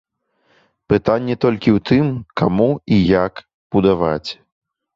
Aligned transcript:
Пытанне 0.93 1.35
толькі 1.45 1.69
ў 1.77 1.85
тым, 1.91 2.09
каму 2.43 2.67
і 2.95 2.99
як 3.23 3.33
будаваць. 3.77 4.29